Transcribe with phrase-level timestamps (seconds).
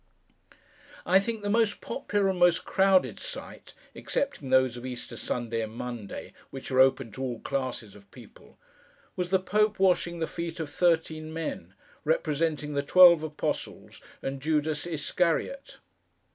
[1.05, 5.73] I think the most popular and most crowded sight (excepting those of Easter Sunday and
[5.73, 8.57] Monday, which are open to all classes of people)
[9.15, 14.87] was the Pope washing the feet of Thirteen men, representing the twelve apostles, and Judas
[14.87, 15.77] Iscariot.